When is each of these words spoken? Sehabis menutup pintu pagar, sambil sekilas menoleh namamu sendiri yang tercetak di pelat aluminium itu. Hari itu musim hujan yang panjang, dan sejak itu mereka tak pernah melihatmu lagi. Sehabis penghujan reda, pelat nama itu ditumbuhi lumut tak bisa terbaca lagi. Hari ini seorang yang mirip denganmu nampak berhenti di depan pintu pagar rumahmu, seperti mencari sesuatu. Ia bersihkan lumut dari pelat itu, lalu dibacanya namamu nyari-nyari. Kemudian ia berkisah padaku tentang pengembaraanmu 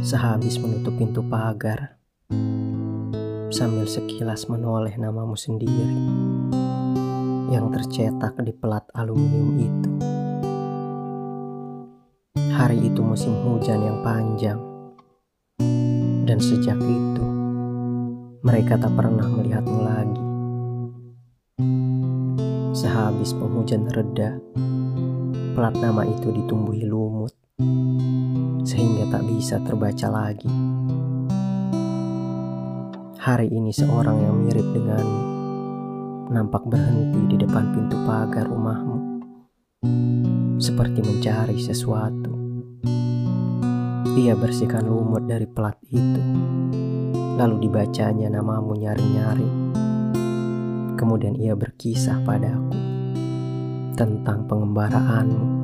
Sehabis 0.00 0.56
menutup 0.56 0.96
pintu 0.96 1.20
pagar, 1.28 2.00
sambil 3.52 3.84
sekilas 3.84 4.48
menoleh 4.48 4.96
namamu 4.96 5.36
sendiri 5.36 5.92
yang 7.52 7.68
tercetak 7.68 8.32
di 8.40 8.56
pelat 8.56 8.88
aluminium 8.96 9.60
itu. 9.60 9.90
Hari 12.56 12.80
itu 12.88 13.00
musim 13.04 13.36
hujan 13.44 13.84
yang 13.84 14.00
panjang, 14.00 14.56
dan 16.24 16.40
sejak 16.40 16.80
itu 16.80 17.26
mereka 18.40 18.80
tak 18.80 18.96
pernah 18.96 19.28
melihatmu 19.28 19.78
lagi. 19.84 20.24
Sehabis 22.72 23.36
penghujan 23.36 23.84
reda, 23.92 24.40
pelat 25.52 25.76
nama 25.76 26.08
itu 26.08 26.32
ditumbuhi 26.32 26.88
lumut 26.88 27.37
tak 29.08 29.24
bisa 29.24 29.56
terbaca 29.64 30.08
lagi. 30.12 30.52
Hari 33.18 33.48
ini 33.48 33.72
seorang 33.72 34.20
yang 34.20 34.36
mirip 34.44 34.68
denganmu 34.72 35.22
nampak 36.28 36.68
berhenti 36.68 37.24
di 37.24 37.36
depan 37.40 37.72
pintu 37.72 37.96
pagar 38.04 38.44
rumahmu, 38.44 39.24
seperti 40.60 41.00
mencari 41.00 41.56
sesuatu. 41.56 42.32
Ia 44.12 44.36
bersihkan 44.36 44.84
lumut 44.84 45.24
dari 45.24 45.48
pelat 45.48 45.80
itu, 45.88 46.22
lalu 47.40 47.64
dibacanya 47.64 48.28
namamu 48.28 48.76
nyari-nyari. 48.76 49.50
Kemudian 51.00 51.32
ia 51.40 51.56
berkisah 51.56 52.20
padaku 52.28 52.76
tentang 53.96 54.44
pengembaraanmu 54.44 55.57